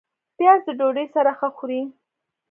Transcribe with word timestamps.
پیاز 0.37 0.61
د 0.67 0.69
ډوډۍ 0.79 1.05
سره 1.15 1.31
ښه 1.39 1.49
خوري 1.57 1.81